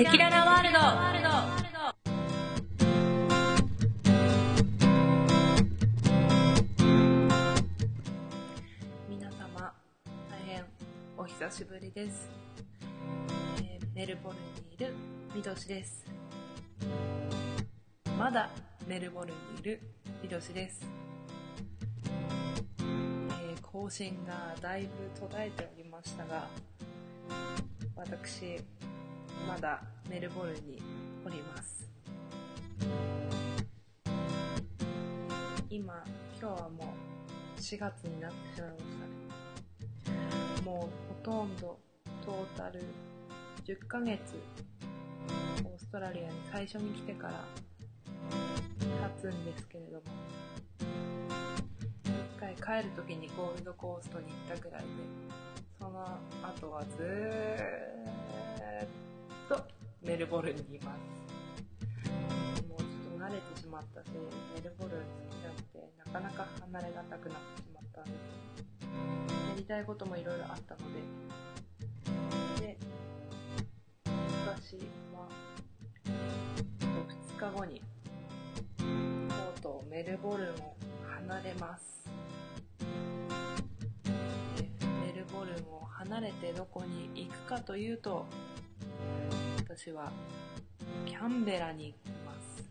[0.00, 0.78] テキララワールド。
[9.10, 9.74] 皆様
[10.30, 10.64] 大変
[11.18, 12.30] お久しぶりです、
[13.58, 14.38] えーメルボルン
[14.70, 14.94] にいる
[15.34, 16.06] みどしです。
[18.18, 18.48] まだ
[18.86, 19.82] メルボルンにいる
[20.22, 20.80] みどしです、
[22.78, 24.88] えー更新がだいぶ
[25.20, 26.48] 途絶えておりましたが
[27.94, 28.56] 私
[29.46, 30.82] まだメルボルンに
[31.24, 31.88] おります。
[35.68, 36.04] 今
[36.40, 36.94] 今日はも
[37.56, 38.84] う4月になってしまいまし
[40.04, 40.12] た。
[40.12, 41.78] ねもうほとんど
[42.24, 42.80] トータル
[43.64, 44.20] 10ヶ月
[45.64, 47.44] オーストラリアに最初に来てから
[49.20, 50.02] 経つんですけれども
[52.04, 54.86] 一回帰る時にゴールドコーストに行ったぐらいで
[55.78, 59.09] その後はずーっと
[59.50, 59.60] と
[60.00, 61.00] メルボルンにいます。
[62.68, 64.20] もうちょっと慣れてしまったせいで
[64.54, 68.14] メルボルン好きなのでなかなか離れがたくなってしまったんです。
[69.50, 71.00] やりたいこともいろいろあったので。
[72.64, 72.78] で
[74.46, 74.76] 私
[75.12, 75.28] は
[75.98, 77.82] 2日後に
[78.78, 78.84] と
[79.34, 80.76] うとうメルボルンを
[81.08, 82.08] 離れます。
[84.56, 84.68] で
[85.04, 88.26] メルボルンを離れてどこに行くかというと
[89.76, 90.10] 私は
[91.06, 92.68] キャンベラに行きます。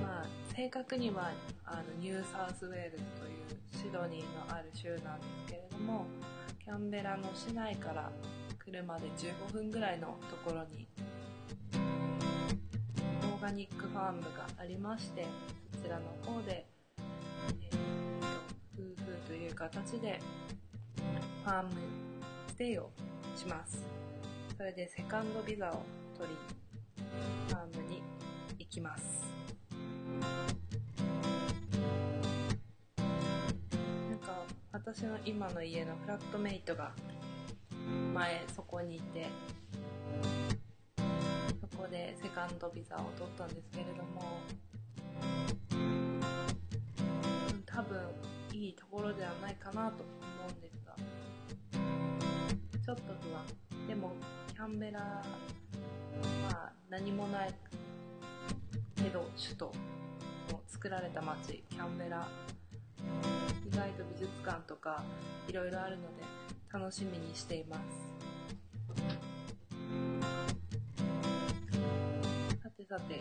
[0.00, 1.32] まあ正確には
[1.64, 6.06] あのニューサウスウェールズというシドニーのある州なんですけれども
[6.64, 8.12] キャンベラの市内から
[8.60, 10.86] 車で15分ぐらいのところに
[13.34, 15.26] オーガニックファームがありまして
[15.74, 16.64] そちらの方で、
[17.60, 17.76] えー
[18.74, 20.20] 夫婦という形で
[21.44, 22.11] ファーム
[22.62, 22.90] ステイを
[23.34, 23.84] します。
[24.56, 25.82] それでセカンドビザを
[26.16, 26.36] 取り
[27.48, 28.00] ファームに
[28.56, 29.24] 行きます。
[34.08, 36.92] なんか私の今の家のフラットメイトが
[38.14, 39.26] 前そこにいて
[41.60, 44.38] そこでセカンドビザを取ったんですけれども
[45.72, 46.20] うん
[47.66, 48.00] 多分
[48.52, 50.12] いいところではないかなと思
[50.48, 50.94] うんですが。
[52.84, 53.46] ちょっと不安。
[53.86, 54.12] でも
[54.52, 55.22] キャンベラま
[56.50, 57.54] あ何もない
[58.96, 59.72] けど首都
[60.50, 61.62] の作られた街。
[61.70, 62.28] キャンベラ
[63.66, 65.02] 意外と美術館とか
[65.48, 66.24] いろいろあるので
[66.72, 67.82] 楽しみにしています。
[72.62, 73.20] さてさて、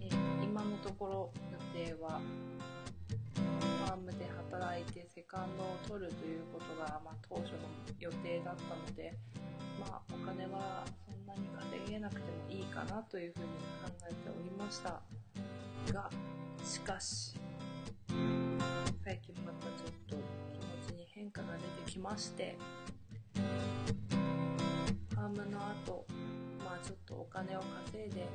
[0.00, 0.08] え
[0.42, 2.20] 今のところ予定は？
[5.14, 7.58] セカンドを取るということが、まあ、当初の
[7.98, 9.12] 予定だったので、
[9.80, 13.46] まあ、お金はそんなに稼げなくてもいいかなというふうに
[13.84, 15.00] 考えておりました
[15.92, 16.10] が
[16.64, 17.34] しかし
[19.04, 20.16] 最近またちょっと
[20.52, 22.56] 気持ちに変化が出てきまして
[23.34, 26.06] ファームの後
[26.64, 28.28] まあちょっとお金を稼いで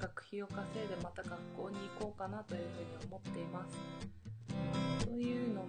[0.00, 4.14] 学費を稼いでまた学校に行こうかなというふうに思っています。
[5.06, 5.68] というのも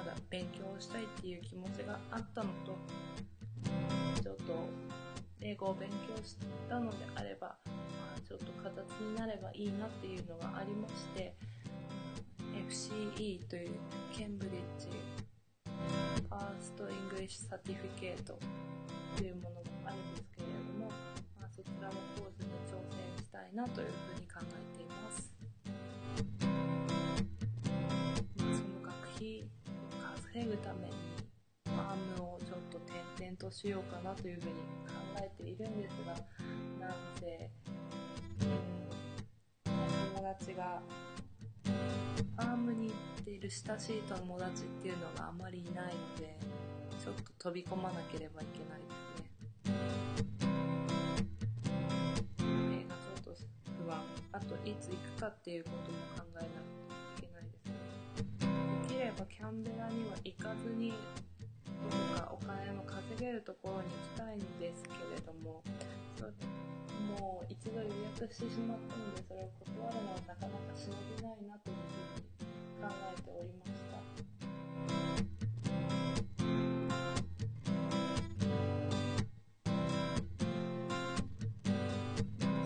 [0.00, 2.72] まだ勉強したいっていう気持ちがあったのと
[4.22, 4.42] ちょっと
[5.42, 6.36] 英語を勉強し
[6.70, 7.72] たのであれば、ま
[8.16, 11.34] あ、ちょっと形になればいいなっていうのがありまして
[12.70, 13.70] FCE という
[14.16, 18.38] Cambridge First English Certificate
[19.18, 20.90] というものがあるんですけれども、
[21.38, 25.39] まあ、そちらのコースに挑戦したいなというふうに考えています。
[30.40, 30.94] を稼ぐために
[31.66, 36.14] ファームをちょっと転々としようかなというふうに考えているんですが
[36.80, 37.50] なんせ、
[38.40, 39.72] うん、
[40.16, 40.80] 友達が
[41.64, 46.38] ファームに行っている親しい友達っていうのがあまりいないので
[47.04, 49.30] ちょっと飛び込まなければいけないですね。
[52.36, 53.30] それがちょっと
[53.84, 54.02] 不安。
[54.32, 56.89] あといつ行くかっていうことも考えなきゃいけないです
[59.10, 59.16] ね。
[59.16, 60.94] できればキャンベラには行かずに
[61.90, 65.62] どこかお金の稼げるところに行きたいんですけれども
[66.16, 66.32] それ
[67.18, 67.88] もう一度予
[68.20, 72.38] 約してしまったのでそれを断るのはなかなかしのげないなというふうに
[72.82, 73.98] 考えておりました。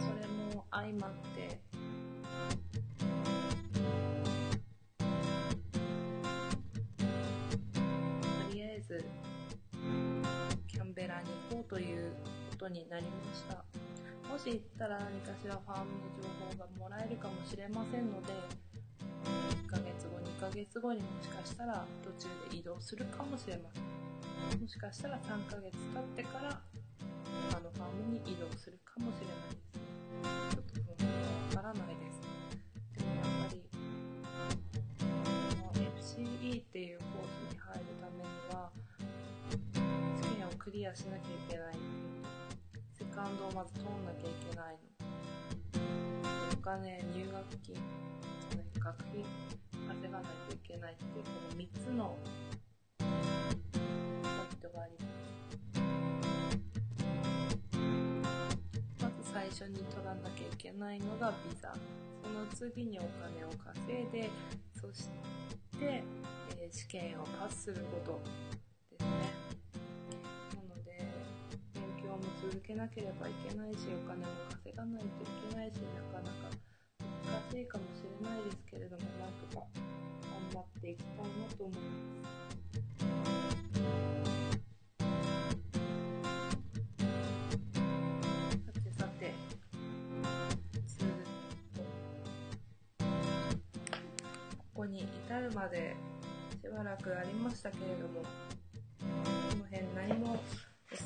[0.00, 1.33] それも相まって
[10.66, 12.12] キャンベラに行こうという
[12.50, 13.64] ことになりました。
[14.28, 18.32] もし行ったら何かしらファームの情報がもらえるかもしれませんので
[19.66, 23.84] 1ヶ月後2ヶ月後にもしかしたら途中で移動するかもしれません。
[24.60, 26.60] もしかしたら3ヶ月経ってから
[27.50, 29.74] 他のファームに移動するかもしれないです。
[30.50, 32.13] ちょっとそわからないです。
[40.64, 41.74] クリアしなきゃいけない。
[42.90, 44.80] セカンドをまず通んなきゃいけないの。
[46.54, 49.26] お金入学金じゃない学費
[49.86, 52.16] 稼がないといけないっていうこの3つの
[52.98, 55.14] ポイントがあります。
[59.02, 61.74] まず最初に取らなきゃいけないのがビザ。
[62.22, 64.30] その次にお金を稼いで
[64.80, 65.10] そし
[65.78, 66.02] て、
[66.56, 68.63] えー、試験をパスすること。
[72.50, 75.10] 続けなければいけないしお金も稼がないとい
[75.48, 76.52] けないしなかなか
[77.24, 79.64] 難しいかもしれないですけれどもなんとか
[80.52, 81.24] 頑張っていきたいな
[81.56, 81.80] と思いま
[82.20, 82.34] す
[88.64, 89.32] さてさて
[94.58, 95.96] ここに至るまで
[96.60, 98.26] しばらくありましたけれどもこ
[99.56, 100.42] の辺何も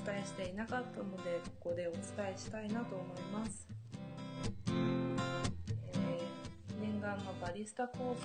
[0.08, 2.00] 伝えしていなかったのでここでお伝
[2.34, 3.69] えしたいなと思います。
[7.08, 8.16] 間のバリスタコー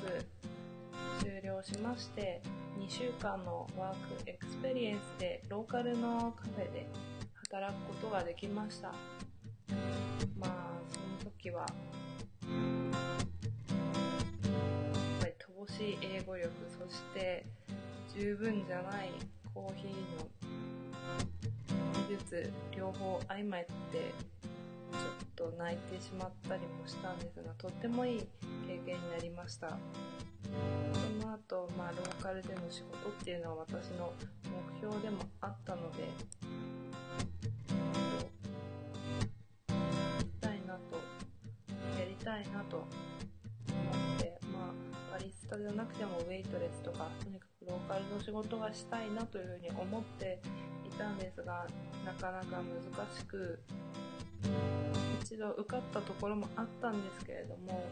[1.21, 2.41] ス終了しまして
[2.77, 6.85] 2週間の work experience でローカルのカフェで
[7.49, 8.93] 働くことができました。
[10.37, 10.51] まあ
[10.89, 11.67] その時はやっ
[15.21, 15.33] ぱり
[15.65, 17.45] 乏しい英語力そして
[18.13, 19.11] 十分じゃない
[19.53, 19.89] コーヒー
[20.19, 20.27] の
[22.17, 24.13] 術両方相まって
[25.37, 28.19] ちょっと泣いてしまったりもしたんですがとってもいい
[28.67, 29.77] 経験になりました。
[30.93, 34.13] その後、まあローカルでの仕事っていうのは私の
[34.71, 36.07] 目標でもあったのでや
[40.19, 40.97] りたいなと
[41.97, 44.71] やりたいなと思ってま
[45.13, 50.41] あバリスタじゃなくてもウェイトレスとかとにかくローカルの仕事がしたいなというふうに思って
[50.93, 51.65] いたんですが
[52.05, 52.63] なかなか難
[53.17, 53.59] しく
[55.21, 57.83] 一度受かったところもあったんですけれども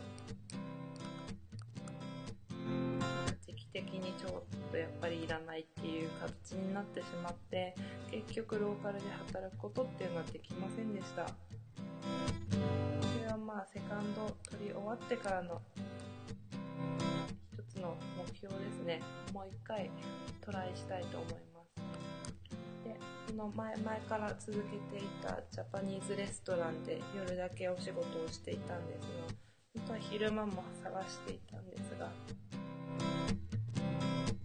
[3.45, 7.75] 時期的にちょっとやっぱりいらないっていう形になってしまって
[8.11, 11.25] 結局ローカルで働くことっていうのはできませんでした。
[11.25, 15.61] それはまあセカンド取り終わってからの
[17.53, 19.01] 一つの目標ですね。
[19.33, 19.89] もう一回
[20.41, 21.50] トライしたいと思います。
[23.27, 29.35] その前々から続けていたジャパニーズレストランで夜だけお仕事をしていたんですが
[29.75, 32.11] 本当は昼間も探していたんですが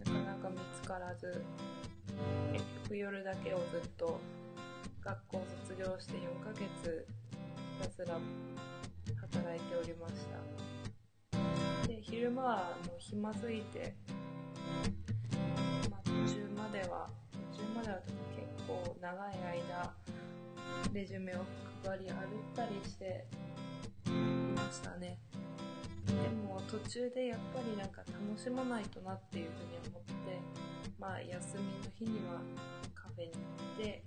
[0.05, 1.43] なかなか見つからず
[2.53, 4.19] 結局夜だけをずっと
[5.01, 7.07] 学校卒業して4ヶ月
[7.79, 8.17] ひたすら
[9.21, 11.87] 働いておりました。
[11.87, 12.55] で昼間は
[12.85, 13.95] もう暇すぎて、
[15.89, 17.09] まあ、途中までは
[17.77, 17.99] までは
[18.67, 19.93] 構長い間
[20.93, 21.45] レジュメを
[21.85, 22.17] 配り歩っ
[22.55, 23.27] たりして
[24.07, 25.19] いましたね。
[26.07, 26.13] で
[26.47, 30.39] も途中でやっぱりなんか楽しまないとなっていうふうに思って
[30.97, 32.41] まあ休みの日には
[32.95, 34.03] カフェに行って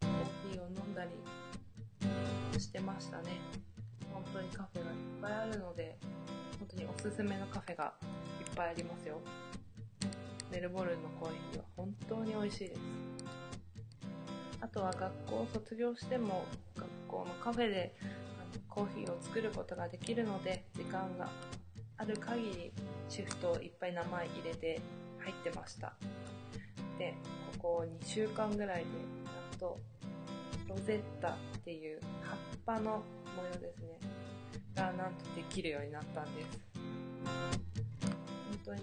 [0.00, 3.40] コーヒーを飲んだりしてましたね。
[4.12, 5.98] 本当にカフェがいっぱいあるので
[6.60, 7.94] 本当におすすめのカフェが
[8.40, 9.20] いっぱいありますよ。
[10.56, 12.80] メルボルンのコーヒーは本当に美味しいです。
[14.58, 17.94] あとは学校を卒業しても学校のカフェで
[18.66, 21.28] コーヒーを作ることができるので時間が
[21.98, 22.72] ある限り
[23.10, 24.80] シフトをいっぱい名前入れて
[25.18, 25.92] 入ってました。
[26.98, 27.14] で
[27.60, 28.84] ここ2週間ぐらいで
[29.26, 29.78] なんと
[30.70, 31.36] ロゼッタっ
[31.66, 33.02] ていう葉っぱの
[33.36, 34.00] 模様ですね。
[34.74, 36.58] がなんとできるようになったんです。
[37.26, 38.80] 本当に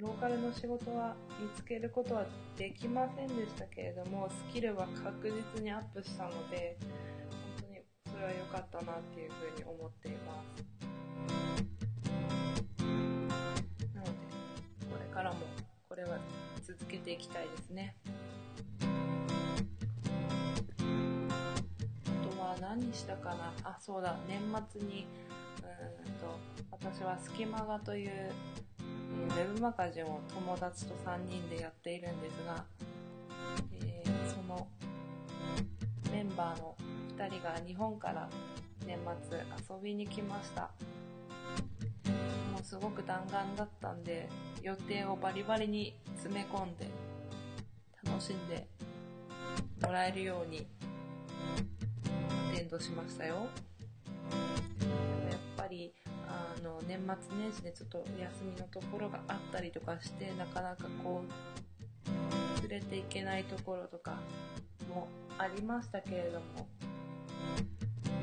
[0.00, 2.24] ローカルの仕事は見つけることは
[2.56, 6.88] できませんでしたけれどもスキルは確実にアップしたので本
[7.60, 10.64] 当にそれは良かったなっていうふうに思っています。
[13.94, 14.12] なので
[14.90, 15.40] これからも
[15.86, 16.16] これは
[16.66, 17.94] 続けていきたいですね。
[18.80, 18.84] あ
[22.34, 23.52] とは何したかな？
[23.64, 24.16] あそうだ。
[24.26, 24.40] 年
[24.72, 25.06] 末に
[25.58, 26.38] うんと
[26.70, 28.32] 私はスキマガという
[29.28, 32.64] ウェブマガジンを友達と3人でやっているんですが、
[33.82, 34.66] えー、その
[36.12, 36.74] メンバーの
[37.16, 38.28] 2人が日本から
[38.86, 38.98] 年
[39.28, 39.38] 末
[39.76, 40.70] 遊びに来ました。
[42.52, 44.28] もうすごく弾丸だったんで
[44.62, 46.88] 予定をバリバリに詰め込んで
[48.04, 48.66] 楽しんで
[49.82, 50.66] もらえるように
[52.52, 53.46] アテンドしましたよ。
[56.30, 64.20] あの年末年始でちょっと休みのところがあったりとかしてなかなかこう連れていけないところとか
[64.88, 65.08] も
[65.38, 66.68] ありましたけれども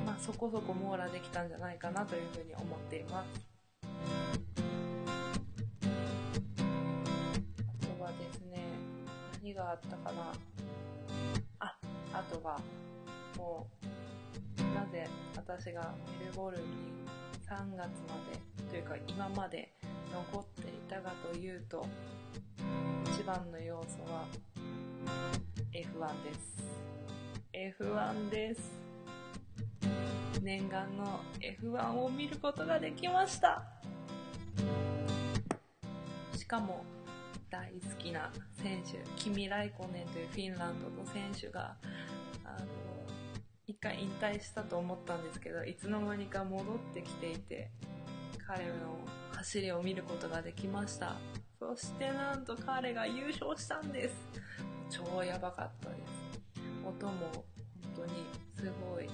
[0.05, 3.47] まあそこそこ網羅できたんじゃないかなというふうに思っています。
[7.83, 8.63] あとはですね
[9.43, 10.31] 何があったかな。
[11.59, 11.77] あ
[12.13, 12.59] あとは
[13.37, 13.87] もう
[14.73, 16.67] なぜ私がメルボルンに
[17.49, 19.73] 3月までというか今まで
[20.11, 21.85] 残っていたかというと
[23.05, 24.25] 一番の要素は
[25.71, 27.81] F1 です。
[27.81, 28.61] F1 です。
[30.41, 31.21] 念願の
[31.61, 33.63] F1 を見ることができました。
[36.37, 36.83] しかも
[37.49, 38.29] 大好きな
[38.61, 41.75] 選手キミ・ライコネンというフィンランドの選手が
[42.43, 42.86] あの
[43.79, 47.69] 回引退したと思ったんですけどいつの間にか戻ってきていて
[48.47, 48.73] 彼の
[49.33, 51.15] 走りを見ることができました。
[51.59, 54.15] そしてなんと彼が優勝したんです。
[54.89, 56.01] 超やばかったです。
[56.85, 57.43] 音も本
[57.95, 59.09] 当にすごい。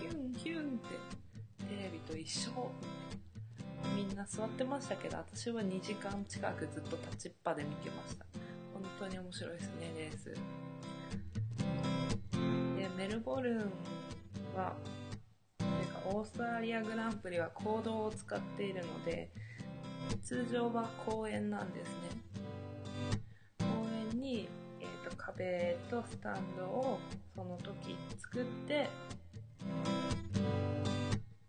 [0.00, 2.70] ヒュンヒュンってテレビと一緒。
[3.94, 8.24] みんな座ってましたけど私は2時間近くずっと立ちっぱで見てました。
[8.72, 10.34] 本当に面白いですねレース。
[12.96, 13.58] メルボルン
[14.54, 14.74] は
[15.58, 19.30] かオーストラリアグランプリは公道を使っているので
[20.22, 21.94] 通常は公園なんですね。
[23.58, 23.64] 公
[24.12, 24.48] 園に、
[24.80, 26.98] えーと、壁とスタンドを
[27.34, 28.88] その時作って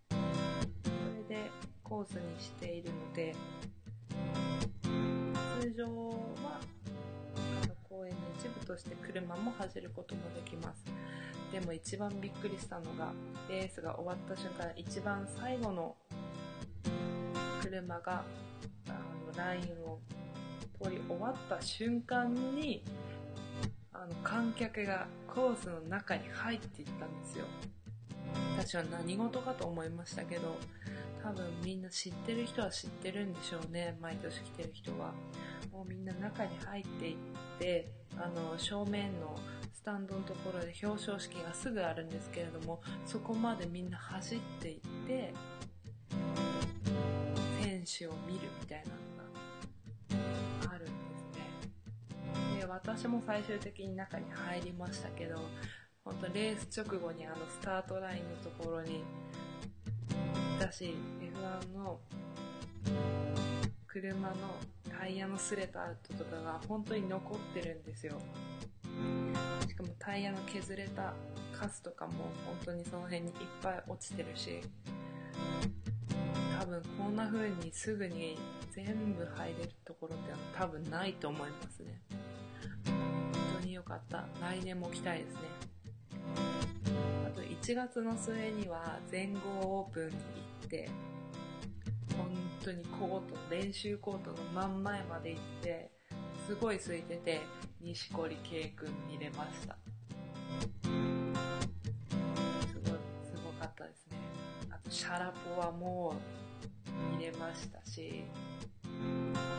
[0.10, 1.52] それで
[1.84, 3.36] コースにしているので
[5.62, 6.60] 通常は
[7.64, 8.14] あの公園
[8.46, 10.86] 一部として車も走ることもできます。
[11.52, 13.12] でも一番びっくりしたのが
[13.50, 15.96] レースが終わった瞬間一番最後の
[17.62, 18.24] 車が
[18.88, 20.00] あのラインを
[20.82, 22.84] 通り終わった瞬間に
[23.94, 27.46] あの観客がコースの中に入っていったんですよ。
[28.58, 30.58] 私は何事かと思いましたけど
[31.26, 33.98] 多分みんな知ってる人は知ってるんでしょうね。
[34.00, 35.12] 毎年来てる人は。
[35.72, 37.16] もうみんな中に入っていっ
[37.58, 39.36] てあの正面の
[39.74, 45.34] スタンドのところで表彰式がすぐあるんですけれどもそこまでみんな走っていって
[47.64, 50.94] 選手を見るみたいなのがあるんです
[52.54, 52.60] ね。
[52.60, 55.42] で私も最終的に中に入りましたけど
[56.04, 59.04] 本当レース直後にあのスタートラインのところに
[60.66, 62.00] だし F1 の
[63.88, 64.36] 車の
[65.00, 68.14] タイヤの擦れた跡とかが本当に残ってるんですよ。
[69.68, 71.14] しかもタイヤの削れた
[71.54, 72.14] カスとかも
[72.46, 74.62] 本当にその辺にいっぱい落ちてるし。
[76.60, 78.40] 多分こんな風にすぐに
[78.72, 82.02] 全部入れるところって多分ないと思いますね。
[82.86, 84.26] 本当に良かった。
[84.42, 85.75] 来年も来たいですね。
[87.66, 89.40] あと1月の末には全豪
[89.80, 90.20] オープンに行
[90.68, 90.88] って
[92.16, 92.30] 本
[92.64, 95.90] 当にコート練習コートの真ん前まで行って
[96.46, 97.42] すごい空いてて
[97.82, 99.78] 錦織圭君見れました。
[100.84, 100.90] す
[102.88, 104.18] ごいすごかったですね。
[104.70, 106.14] あとシャラポはも
[107.14, 108.26] う見れましたし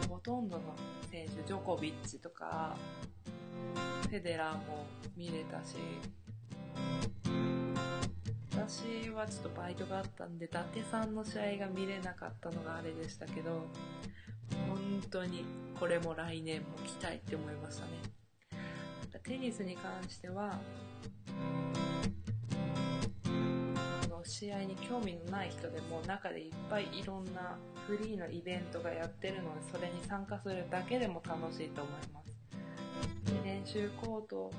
[0.09, 0.63] ほとんどの
[1.11, 2.77] 選手ジョコビッチとか
[4.03, 4.87] フェデラーも
[5.17, 5.75] 見れたし。
[8.69, 13.65] 私はちょっとバイトがあったんで伊達さんの試合が見れなかったのがあれでしたけど
[14.69, 15.45] 本当に
[15.79, 17.93] これも来年も来たいって思いましたね。
[19.23, 20.59] テニスに関しては
[24.25, 27.57] 試合に興味のない人でも中でいっぱいいろんな
[27.87, 33.33] フリーのイベントがやってるのでそれに参加するだけでも楽しいと思います。
[33.33, 34.51] で練習コート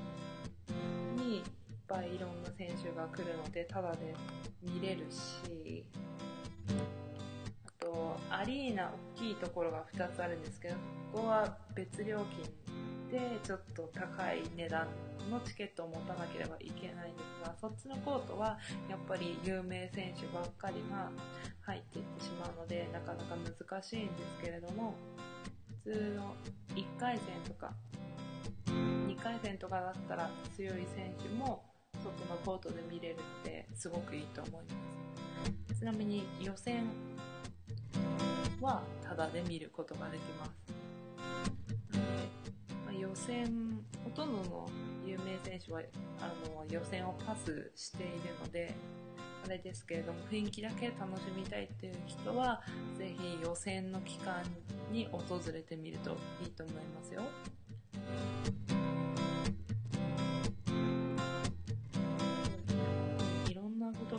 [1.88, 4.14] ぱいいろんな選手が来るのでただで
[4.62, 5.84] 見れるし
[7.66, 10.74] あとアリーナ大きいところが2つあるんですけど
[11.12, 12.44] ここは別料金
[13.10, 14.86] でちょっと高い値段
[15.30, 21.10] のチケットを持たなければいけないんですがそっちのコートはやっぱり有名選手ばっかりが
[21.62, 24.94] 入っていってしまうのでなかなか難しいんですけれども
[25.84, 26.34] 普通の
[26.74, 27.72] 1回戦とか
[28.66, 31.67] 2回戦とかだったら強い選手も
[32.28, 34.60] のポートで見れるのですごくいいと思いま
[35.74, 36.84] すちなみに予選
[38.60, 40.50] はタダで見ることができます
[41.92, 41.98] で、
[42.84, 44.68] まあ、予選ほとんどの
[45.06, 45.80] 有名選手は
[46.20, 48.10] あの予選をパスしている
[48.44, 48.74] ので
[49.44, 52.62] あれですけれども雰囲気だけ楽しみたいっていう人は
[52.98, 54.42] ぜひ予選の期間
[54.90, 57.22] に訪れてみるといいと思いますよ。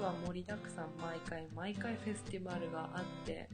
[0.10, 3.48] は盛りだくさん毎回毎回フェスティバルがあって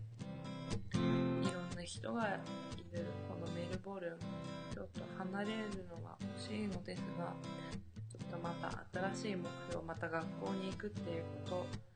[0.94, 2.40] いろんな人が
[2.78, 4.20] いるこのメルボルン
[4.74, 7.34] ちょっと離れるのが欲しいのですが
[8.10, 11.95] ちょっとまた新しい目標また学校に行くっていうこと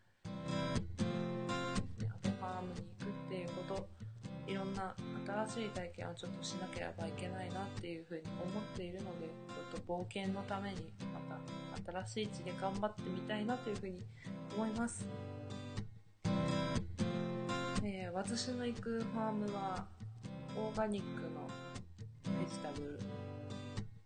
[4.60, 4.94] ろんな
[5.48, 11.20] 新しい体験をちょっとしなければいけないなっていうふうに思っているのでちょっと冒険のためにま
[11.94, 14.04] た新しい地で頑張ってみたいなというふうに
[14.56, 15.08] 思います、
[17.84, 19.86] えー、私の行くファームは
[20.58, 21.48] オーガニックの
[22.40, 23.00] ベジタブル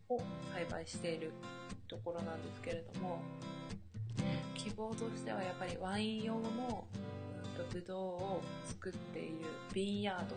[0.09, 0.21] を
[0.53, 1.31] 栽培している
[1.87, 3.21] ところなんですけれども
[4.55, 6.85] 希望としてはやっぱりワイン用の
[7.71, 10.35] ブドウを作っているビンヤード。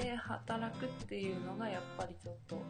[0.00, 2.60] で働くっていうのがやっぱりちょっと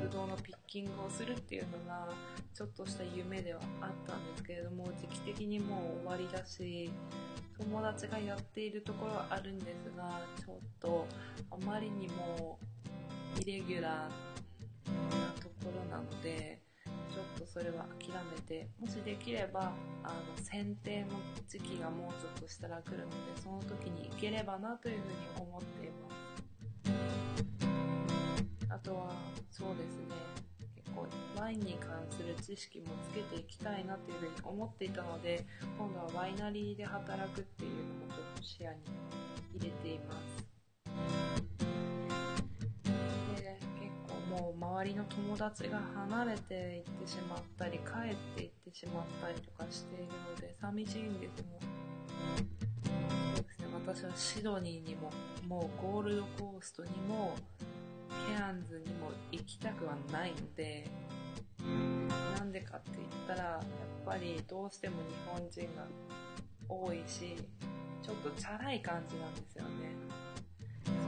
[0.00, 2.08] ブドウのピッキングをするっていうのが
[2.54, 6.90] ちょっとした夢ではあったんですけれども時期的にもう終わりだし
[7.58, 11.06] 友達がやっているところはあるんですがちょっと
[11.50, 12.58] あまりにも
[13.40, 14.08] イレギュラーな
[15.40, 16.59] ところなので
[17.40, 19.72] とそれは諦めてもしできれば
[20.04, 21.08] あの剪定の
[21.48, 26.20] 時期がもうちょっとしたら来るのでその時に行ければなというふうに思っています。
[28.68, 29.10] あとは
[29.50, 30.14] そうですね。
[30.76, 31.06] 結構
[31.40, 35.46] ワインに関する知識もつけていきたいなというふうに思っていたので
[35.78, 38.78] 今度はワイナリーで働くっていうのもちょっと視野に
[39.54, 40.19] 入れています。
[44.80, 51.60] 周りの友達が離れていってしまったり帰っていってしまったりとかしているので寂しいんですも
[53.36, 53.66] そうですね。
[53.74, 55.10] 私はシドニーにも
[55.46, 57.34] もうゴールドコーストにも
[58.26, 60.88] ケアンズにも行きたくはないので
[62.38, 63.62] なんでかって言ったらやっ
[64.06, 65.86] ぱりどうしても日本人が
[66.70, 67.36] 多いし
[68.02, 70.19] ちょっとチャラい感じなんですよね。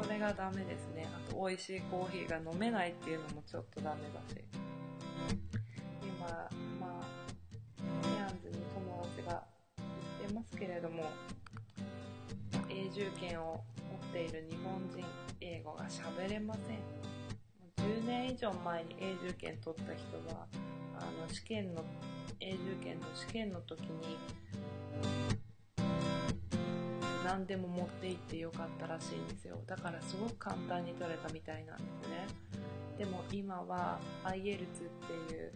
[0.03, 1.07] それがダメですね。
[1.15, 4.43] あと美味しいコーヒーが飲めないっていうのもちょっとダメだし。
[6.03, 6.27] 今
[6.81, 7.07] まあ
[8.03, 9.45] ケアンズに友達が
[10.21, 11.05] 言ってますけれども
[12.69, 15.05] 永住権を持っている日本人
[15.41, 17.87] 英語が喋れません。
[17.87, 20.47] 10年以上前に永住権取った人は
[20.99, 21.85] あの試験の
[22.41, 24.19] 永住権の試験の時に
[27.33, 29.59] 何でも持って行ってよかったらしいんですよ。
[29.67, 32.27] だからすごく簡単に取れたみたいなんですね。
[32.99, 35.53] でも今は IELTS っていう、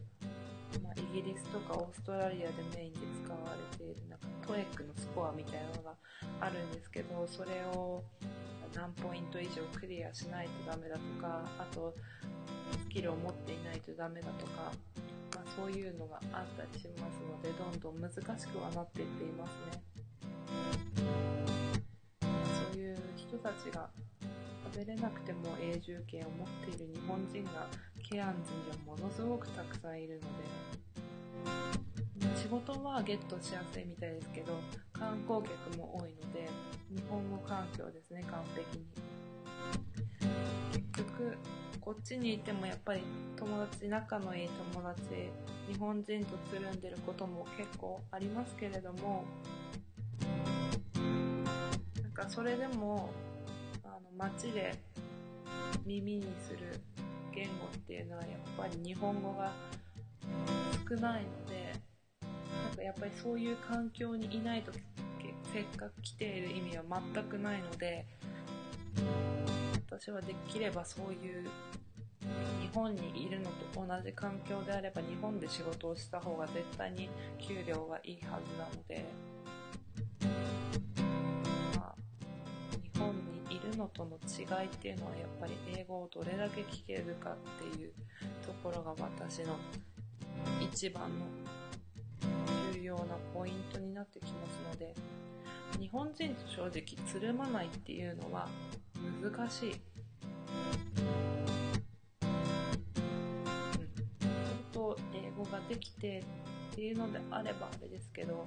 [0.83, 3.39] まあ、イギリスとかオーストラリアでメインで使わ
[3.71, 5.93] れているなんかトエックのスコアみたいなのが
[6.41, 8.03] あるんですけどそれを
[8.75, 11.95] 何ポイント以上クリアしないとダメだとかあと
[12.73, 14.73] スキルを持っていないとダメだとか、
[15.35, 21.36] まあ、そういうのがあったりしますのでどんどん難しくはなっていっていますね。
[22.77, 23.89] いう人たちが
[24.73, 27.67] 食べれなくても永住権を持っている日本人が
[28.09, 30.27] ケアンズにはものすごくたくさんいるので
[32.37, 34.53] 仕事はゲットしやすいみたいですけど
[34.93, 36.49] 観光客も多いので
[36.95, 38.87] 日本語環境ですね完璧に。
[40.73, 41.37] 結局
[41.81, 43.01] こっちにいてもやっぱり
[43.37, 45.31] 友達仲のいい友達
[45.71, 49.25] 日本人とつるんでることも結構ありますけれども
[52.17, 53.11] かそれでも
[53.85, 54.75] あの街で
[55.85, 56.81] 耳にする
[57.35, 59.53] 言語っていうのはやっぱり日本語が
[60.89, 61.75] 少ないので
[62.65, 64.73] なんかやっぱりそういう環境にいないと
[65.53, 68.07] せっかく来ている意味は全くないので
[69.91, 71.49] 私はできればそういう
[72.61, 79.36] 日本にいるのと同じ環境であれば日本で仕事をした方が絶対に給料はいいはずなので。
[83.77, 87.37] のとの違いっていうのはやっぱり英語をどれだけ聞けるかっ
[87.73, 87.93] ていう
[88.45, 89.57] ところが私の
[90.61, 91.27] 一番の
[92.73, 94.95] 重要なポイントになってきますので
[95.81, 98.49] 日本人と正直つるまないっていうのは
[99.23, 99.73] 難しい。
[99.73, 99.79] うん、
[104.73, 106.23] と英語ができて
[106.77, 108.45] っていうのであればあれですけど、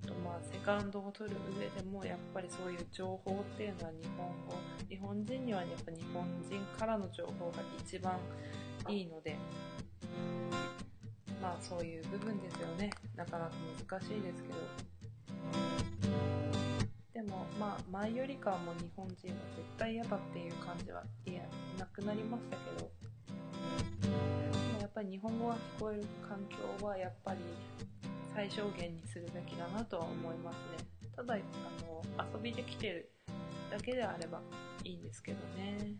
[0.00, 4.54] あとまあセカンドを取る上でもやっぱりそういう情報っていうのは日本語、
[4.88, 8.16] 日本人にはやっぱ日本人からの情報が一番
[8.88, 9.36] いいので、
[11.42, 12.90] まあそういう部分ですよね。
[13.16, 13.52] なかなか
[13.90, 14.54] 難しいですけど。
[17.14, 19.34] でもまあ前よりかはもう日本人は絶
[19.76, 21.42] 対嫌だっていう感じはいや
[21.80, 22.88] なくなりましたけど、
[24.94, 27.38] ぱり日本語が聞こえる環境はやっぱり
[28.34, 30.86] 最小限にするべきだなとは思いますね。
[31.14, 31.38] ただ、あ
[31.84, 32.02] の、
[32.34, 33.10] 遊びで来てる
[33.70, 34.40] だけであれば
[34.84, 35.96] いいんですけどね。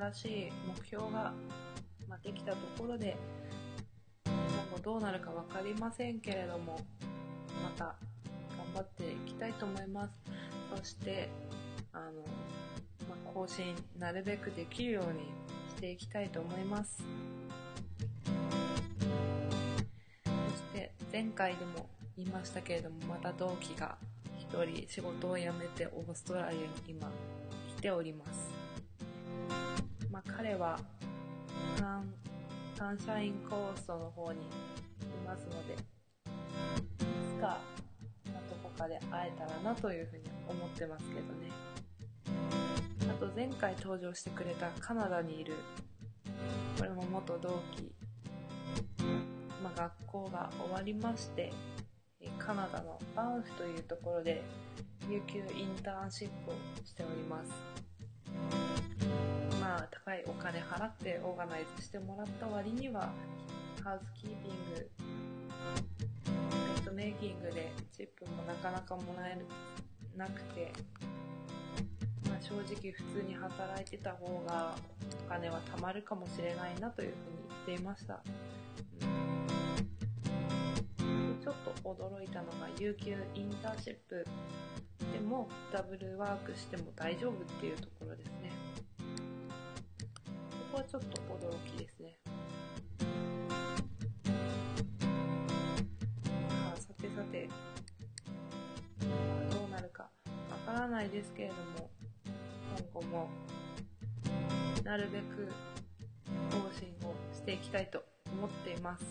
[0.00, 1.34] 新しい目標が、
[2.08, 3.18] まあ、できたところで
[4.24, 4.34] 今
[4.72, 6.78] 後どうなるか分かりませんけれども
[7.62, 7.96] また
[8.56, 10.12] 頑張っていきたいと思います。
[10.74, 11.28] そして
[11.92, 12.22] あの、
[13.08, 15.20] まあ、更新なるべくできるように
[15.68, 17.02] していきたいと思います。
[20.24, 23.98] そして前回でも言いましたけれどもまた同期が
[24.50, 27.10] 1人仕事を辞めてオーストラリアに今
[27.76, 28.49] 来ております。
[30.10, 30.78] まあ、彼は
[31.78, 32.12] サン
[32.74, 34.42] サンシャインコーストの方にい
[35.24, 35.76] ますので、い
[37.36, 37.58] つか、
[38.26, 41.50] まどこかで会えたらなというふうに思ってますけどね。
[43.08, 45.54] あと前回登場してくれたカナダにいる、
[46.76, 47.92] これも元同期、
[49.62, 51.52] まあ、学校が終わりまして、
[52.38, 54.42] カナダのバンフというところで
[55.08, 57.79] 有給インターンシップをしております。
[60.14, 63.12] いお金払ってオーガナイズしてもらった割には、
[63.82, 64.90] ハウスキーピング、
[66.74, 69.38] ベッドメイキングでチップもなかなかもらえ
[70.16, 70.72] なくて、
[72.28, 74.74] まあ、正直普通に働いてた方が
[75.26, 78.22] お金は貯まるかもしれないなというふうに言っていました。
[81.42, 84.26] ちょっと驚いたのが、有給インターンシップ
[85.12, 88.49] でもダブルワークしても大丈夫っていうところですね。
[90.80, 92.16] はちょっと驚きですね。
[96.48, 97.48] さあ、さてさて、
[99.50, 100.04] どうなるか
[100.50, 101.90] わからないですけれども、
[102.94, 103.28] 今後も、
[104.82, 105.52] なるべく
[106.50, 109.04] 更新をしていきたいと思っています。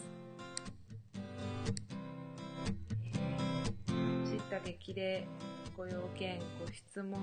[3.06, 5.28] え、知った激励、
[5.78, 7.20] ご用件、ご質問、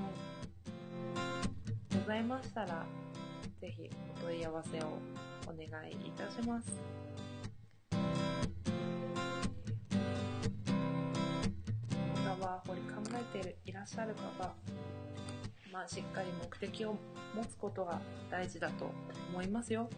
[1.98, 2.86] ございましたら、
[3.60, 3.90] ぜひ
[4.22, 4.98] お問い合わせを
[5.46, 6.80] お願いいたします。
[12.24, 13.02] 他は掘り考
[13.34, 14.54] えていらっしゃる方、
[15.72, 16.96] まあ、しっかり目的を
[17.34, 18.90] 持つことが大事だと
[19.32, 19.88] 思いますよ。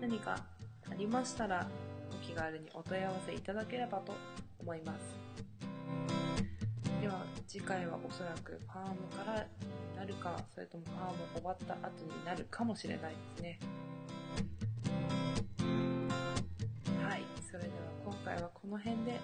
[0.00, 0.44] 何か
[0.90, 1.68] ありましたら、
[2.10, 4.12] お気軽にお問い合わせいただければと
[4.58, 5.19] 思います。
[7.10, 9.44] では、次回はおそらくパームから
[9.96, 13.58] なるか、それともパーム終わった後になるかもしれないですね。
[17.02, 17.72] はい、それでは
[18.04, 19.18] 今回はこの辺で